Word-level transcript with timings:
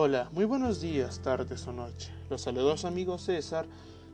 Hola, 0.00 0.28
muy 0.30 0.44
buenos 0.44 0.80
días, 0.80 1.20
tardes 1.22 1.66
o 1.66 1.72
noche. 1.72 2.12
Los 2.30 2.42
saludos 2.42 2.84
amigos 2.84 3.22
César 3.22 3.66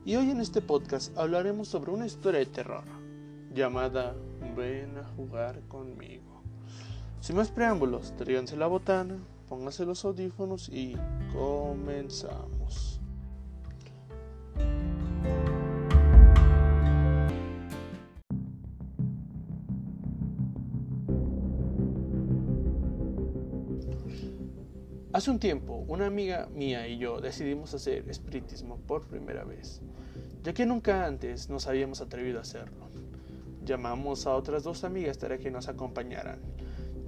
y 0.03 0.15
hoy 0.15 0.31
en 0.31 0.41
este 0.41 0.59
podcast 0.59 1.15
hablaremos 1.15 1.67
sobre 1.67 1.91
una 1.91 2.07
historia 2.07 2.39
de 2.39 2.47
terror 2.47 2.85
llamada 3.53 4.15
Ven 4.57 4.97
a 4.97 5.03
jugar 5.15 5.61
conmigo. 5.67 6.41
Sin 7.19 7.35
más 7.35 7.51
preámbulos, 7.51 8.15
tríganse 8.17 8.57
la 8.57 8.65
botana, 8.65 9.19
pónganse 9.47 9.85
los 9.85 10.03
audífonos 10.05 10.69
y 10.69 10.95
comenzamos. 11.31 12.94
Hace 25.15 25.31
un 25.31 25.39
tiempo, 25.39 25.85
una 25.87 26.07
amiga 26.07 26.49
mía 26.53 26.89
y 26.89 26.97
yo 26.97 27.21
decidimos 27.21 27.73
hacer 27.73 28.09
espiritismo 28.09 28.79
por 28.85 29.07
primera 29.07 29.45
vez, 29.45 29.81
ya 30.43 30.53
que 30.53 30.65
nunca 30.65 31.05
antes 31.05 31.49
nos 31.49 31.67
habíamos 31.67 32.01
atrevido 32.01 32.39
a 32.39 32.41
hacerlo. 32.41 32.89
Llamamos 33.63 34.27
a 34.27 34.35
otras 34.35 34.65
dos 34.65 34.83
amigas 34.83 35.17
para 35.17 35.37
que 35.37 35.51
nos 35.51 35.69
acompañaran, 35.69 36.41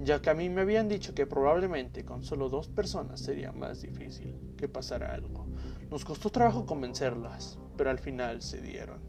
ya 0.00 0.22
que 0.22 0.30
a 0.30 0.34
mí 0.34 0.48
me 0.48 0.62
habían 0.62 0.88
dicho 0.88 1.14
que 1.14 1.26
probablemente 1.26 2.06
con 2.06 2.24
solo 2.24 2.48
dos 2.48 2.68
personas 2.68 3.20
sería 3.20 3.52
más 3.52 3.82
difícil 3.82 4.34
que 4.56 4.68
pasara 4.68 5.12
algo. 5.12 5.44
Nos 5.90 6.06
costó 6.06 6.30
trabajo 6.30 6.64
convencerlas, 6.64 7.58
pero 7.76 7.90
al 7.90 7.98
final 7.98 8.40
se 8.40 8.62
dieron. 8.62 9.00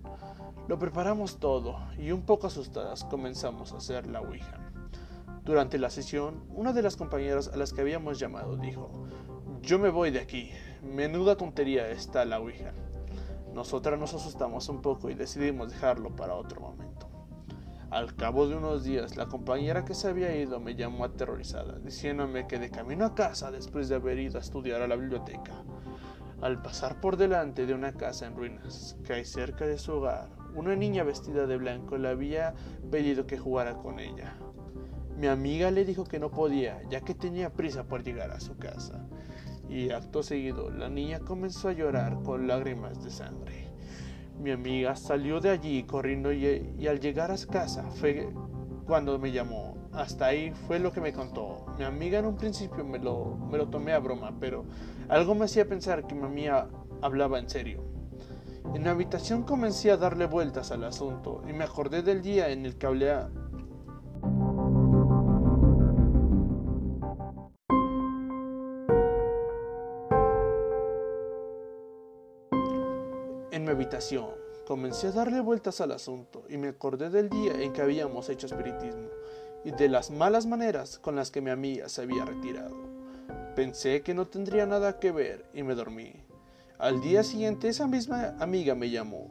Lo 0.68 0.78
preparamos 0.78 1.40
todo 1.40 1.78
y 1.98 2.12
un 2.12 2.24
poco 2.24 2.48
asustadas 2.48 3.06
comenzamos 3.06 3.72
a 3.72 3.78
hacer 3.78 4.08
la 4.08 4.20
Ouija. 4.20 4.74
Durante 5.50 5.80
la 5.80 5.90
sesión, 5.90 6.44
una 6.54 6.74
de 6.74 6.84
las 6.84 6.96
compañeras 6.96 7.48
a 7.52 7.58
las 7.58 7.74
que 7.74 7.82
habíamos 7.82 8.20
llamado 8.20 8.56
dijo, 8.56 8.92
yo 9.64 9.80
me 9.80 9.90
voy 9.90 10.12
de 10.12 10.20
aquí, 10.20 10.52
menuda 10.84 11.38
tontería 11.38 11.90
está 11.90 12.24
la 12.24 12.40
Ouija. 12.40 12.72
Nosotras 13.52 14.00
nos 14.00 14.14
asustamos 14.14 14.70
un 14.70 14.84
poco 14.84 15.10
y 15.10 15.16
decidimos 15.16 15.72
dejarlo 15.72 16.16
para 16.16 16.36
otro 16.36 16.62
momento. 16.62 17.10
Al 17.90 18.16
cabo 18.16 18.48
de 18.48 18.58
unos 18.58 18.84
días, 18.84 19.18
la 19.18 19.26
compañera 19.26 19.86
que 19.86 19.96
se 19.96 20.08
había 20.08 20.36
ido 20.36 20.60
me 20.60 20.76
llamó 20.76 21.04
aterrorizada, 21.04 21.80
diciéndome 21.80 22.46
que 22.46 22.60
de 22.60 22.70
camino 22.70 23.04
a 23.04 23.16
casa, 23.16 23.50
después 23.50 23.90
de 23.90 23.96
haber 23.96 24.20
ido 24.20 24.38
a 24.38 24.42
estudiar 24.42 24.84
a 24.84 24.88
la 24.88 24.98
biblioteca, 24.98 25.64
al 26.42 26.62
pasar 26.62 27.02
por 27.02 27.18
delante 27.18 27.66
de 27.66 27.74
una 27.74 27.94
casa 27.94 28.28
en 28.28 28.36
ruinas 28.36 28.98
que 29.04 29.14
hay 29.14 29.26
cerca 29.26 29.66
de 29.66 29.80
su 29.80 29.94
hogar, 29.94 30.30
una 30.54 30.76
niña 30.76 31.04
vestida 31.04 31.48
de 31.48 31.58
blanco 31.58 31.98
le 31.98 32.10
había 32.10 32.54
pedido 32.92 33.26
que 33.26 33.40
jugara 33.40 33.78
con 33.78 34.00
ella. 34.00 34.38
Mi 35.20 35.28
amiga 35.28 35.70
le 35.70 35.84
dijo 35.84 36.06
que 36.06 36.18
no 36.18 36.32
podía, 36.32 36.82
ya 36.90 37.02
que 37.02 37.14
tenía 37.14 37.52
prisa 37.52 37.84
por 37.84 38.06
llegar 38.06 38.32
a 38.32 38.40
su 38.40 38.56
casa. 38.56 39.06
Y 39.68 39.90
acto 39.90 40.24
seguido, 40.24 40.70
la 40.70 40.88
niña 40.88 41.20
comenzó 41.20 41.68
a 41.68 41.74
llorar 41.74 42.24
con 42.24 42.48
lágrimas 42.48 43.04
de 43.04 43.12
sangre. 43.12 43.68
Mi 44.42 44.52
amiga 44.52 44.96
salió 44.96 45.42
de 45.42 45.50
allí 45.50 45.84
corriendo 45.84 46.32
y, 46.32 46.88
al 46.88 47.02
llegar 47.02 47.32
a 47.32 47.38
casa 47.52 47.84
fue 47.92 48.30
cuando 48.88 49.20
me 49.20 49.34
llamó. 49.34 49.90
Hasta 49.92 50.28
ahí 50.28 50.52
fue 50.52 50.80
lo 50.80 50.94
que 50.94 51.02
me 51.02 51.12
contó. 51.12 51.66
Mi 51.78 51.84
amiga 51.84 52.20
en 52.20 52.26
un 52.26 52.38
principio 52.38 52.86
me 52.86 52.98
lo, 52.98 53.36
me 53.36 53.58
lo 53.58 53.68
tomé 53.68 53.92
a 53.92 54.00
broma, 54.00 54.34
pero 54.40 54.64
algo 55.10 55.36
me 55.36 55.44
hacía 55.44 55.68
pensar 55.68 56.08
que 56.08 56.16
mi 56.16 56.24
amiga 56.24 56.70
hablaba 57.02 57.40
en 57.40 57.50
serio. 57.50 57.84
En 58.74 58.86
la 58.86 58.92
habitación 58.92 59.44
comencé 59.44 59.92
a 59.92 59.98
darle 59.98 60.28
vueltas 60.28 60.72
al 60.72 60.86
asunto 60.86 61.44
y 61.46 61.52
me 61.52 61.66
acordé 61.66 62.04
del 62.04 62.22
día 62.22 62.52
en 62.52 62.66
el 62.66 62.78
que 62.78 62.86
hablé 62.86 63.12
mi 73.70 73.76
habitación 73.76 74.32
comencé 74.66 75.10
a 75.10 75.12
darle 75.12 75.42
vueltas 75.42 75.80
al 75.80 75.92
asunto 75.92 76.44
y 76.50 76.58
me 76.58 76.70
acordé 76.70 77.12
del 77.12 77.30
día 77.30 77.54
en 77.62 77.72
que 77.72 77.84
habíamos 77.84 78.28
hecho 78.28 78.48
espiritismo 78.48 79.10
y 79.64 79.70
de 79.70 79.90
las 79.90 80.10
malas 80.10 80.48
maneras 80.48 80.98
con 80.98 81.16
las 81.16 81.30
que 81.30 81.40
mi 81.40 81.52
amiga 81.52 81.88
se 81.88 82.02
había 82.02 82.26
retirado. 82.26 82.76
Pensé 83.56 84.02
que 84.02 84.16
no 84.16 84.26
tendría 84.26 84.66
nada 84.66 84.98
que 84.98 85.12
ver 85.12 85.46
y 85.54 85.62
me 85.62 85.76
dormí. 85.76 86.14
Al 86.80 87.00
día 87.00 87.22
siguiente 87.22 87.70
esa 87.70 87.86
misma 87.86 88.36
amiga 88.40 88.74
me 88.74 88.90
llamó 88.90 89.30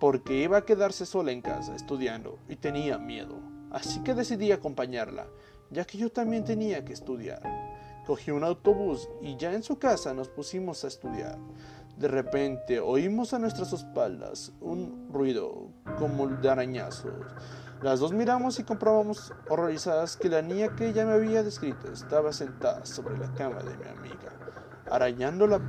porque 0.00 0.40
iba 0.40 0.56
a 0.56 0.64
quedarse 0.64 1.04
sola 1.04 1.30
en 1.30 1.42
casa 1.42 1.76
estudiando 1.76 2.38
y 2.48 2.56
tenía 2.56 2.96
miedo. 2.96 3.42
Así 3.72 4.02
que 4.02 4.14
decidí 4.14 4.52
acompañarla, 4.52 5.26
ya 5.70 5.84
que 5.84 5.98
yo 5.98 6.10
también 6.10 6.44
tenía 6.44 6.82
que 6.82 6.94
estudiar. 6.94 7.42
Cogí 8.06 8.30
un 8.30 8.44
autobús 8.44 9.06
y 9.20 9.36
ya 9.36 9.52
en 9.52 9.62
su 9.62 9.78
casa 9.78 10.14
nos 10.14 10.28
pusimos 10.30 10.82
a 10.84 10.88
estudiar. 10.88 11.38
De 11.96 12.08
repente 12.08 12.80
oímos 12.80 13.34
a 13.34 13.38
nuestras 13.38 13.72
espaldas 13.72 14.52
un 14.60 15.08
ruido 15.12 15.68
como 15.96 16.26
de 16.26 16.50
arañazos. 16.50 17.12
Las 17.82 18.00
dos 18.00 18.12
miramos 18.12 18.58
y 18.58 18.64
comprobamos 18.64 19.32
horrorizadas 19.48 20.16
que 20.16 20.28
la 20.28 20.42
niña 20.42 20.74
que 20.74 20.88
ella 20.88 21.06
me 21.06 21.12
había 21.12 21.44
descrito 21.44 21.92
estaba 21.92 22.32
sentada 22.32 22.84
sobre 22.84 23.16
la 23.16 23.32
cama 23.34 23.62
de 23.62 23.76
mi 23.76 23.84
amiga, 23.84 24.32
arañando 24.90 25.46
la, 25.46 25.60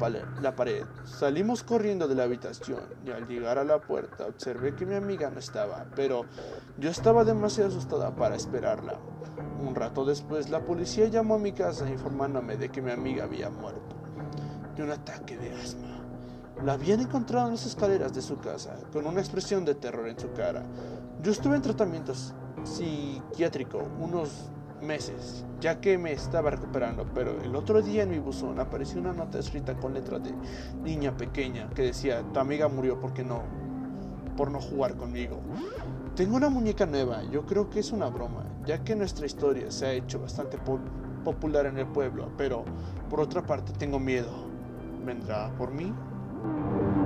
la, 0.42 0.56
pared. 0.56 0.86
Salimos 1.04 1.62
corriendo 1.62 2.08
de 2.08 2.16
la 2.16 2.24
habitación 2.24 2.82
y 3.06 3.12
al 3.12 3.28
llegar 3.28 3.60
a 3.60 3.64
la 3.64 3.82
puerta 3.82 4.26
observé 4.26 4.76
que 4.76 4.86
mi 4.86 4.96
amiga 4.96 5.30
no 5.30 5.40
estaba, 5.40 5.86
pero 5.96 6.26
yo 6.80 6.90
estaba 6.90 7.24
demasiado 7.24 7.70
asustada 7.70 8.16
para 8.16 8.36
esperarla. 8.36 8.98
Un 9.62 9.76
rato 9.76 10.06
después 10.06 10.50
la 10.50 10.62
policía 10.62 11.08
llamó 11.08 11.36
a 11.36 11.40
mi 11.40 11.52
casa 11.52 11.88
informándome 11.90 12.58
de 12.58 12.70
que 12.70 12.82
mi 12.82 12.92
amiga 12.92 13.26
había 13.26 13.50
muerto 13.50 13.96
de 14.76 14.84
un 14.84 14.92
ataque 14.92 15.38
de 15.38 15.52
asma. 15.52 15.96
La 16.64 16.74
habían 16.74 17.02
encontrado 17.02 17.48
en 17.48 17.54
las 17.54 17.66
escaleras 17.66 18.14
de 18.14 18.22
su 18.22 18.38
casa, 18.38 18.76
con 18.94 19.06
una 19.06 19.20
expresión 19.20 19.66
de 19.66 19.76
terror 19.76 20.08
en 20.08 20.18
su 20.18 20.32
cara. 20.32 20.64
Yo 21.22 21.32
estuve 21.32 21.58
en 21.58 21.62
tratamiento 21.62 22.14
psiquiátrico 22.64 23.84
unos 24.00 24.50
meses, 24.82 25.46
ya 25.60 25.82
que 25.82 25.98
me 25.98 26.14
estaba 26.14 26.52
recuperando, 26.52 27.06
pero 27.14 27.42
el 27.42 27.56
otro 27.56 27.82
día 27.82 28.04
en 28.04 28.10
mi 28.10 28.20
buzón 28.20 28.60
apareció 28.60 29.00
una 29.00 29.14
nota 29.14 29.40
escrita 29.40 29.76
con 29.76 29.94
letra 29.94 30.20
de 30.20 30.34
niña 30.84 31.16
pequeña 31.16 31.70
que 31.70 31.84
decía, 31.84 32.24
tu 32.34 32.40
amiga 32.40 32.68
murió 32.68 33.00
porque 33.00 33.24
no, 33.24 33.44
por 34.38 34.50
no 34.50 34.62
jugar 34.62 34.96
conmigo. 34.96 35.40
Tengo 36.16 36.38
una 36.38 36.50
muñeca 36.50 36.86
nueva, 36.86 37.24
yo 37.24 37.46
creo 37.46 37.70
que 37.70 37.80
es 37.80 37.92
una 37.92 38.08
broma, 38.08 38.44
ya 38.66 38.84
que 38.84 38.96
nuestra 38.96 39.26
historia 39.26 39.72
se 39.72 39.86
ha 39.86 39.92
hecho 39.92 40.20
bastante 40.20 40.58
popular 41.24 41.66
en 41.66 41.78
el 41.78 41.88
pueblo, 41.88 42.30
pero 42.38 42.64
por 43.10 43.20
otra 43.20 43.46
parte 43.46 43.74
tengo 43.74 44.00
miedo. 44.00 44.32
¿Vendrá 45.06 45.54
por 45.58 45.72
mí? 45.72 45.94
Thank 46.46 46.98
you. 46.98 47.05